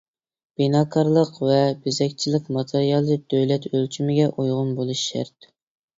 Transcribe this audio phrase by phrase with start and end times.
[0.59, 5.51] بىناكارلىق ۋە بېزەكچىلىك ماتېرىيالى دۆلەت ئۆلچىمىگە ئۇيغۇن بولۇشى شەرت.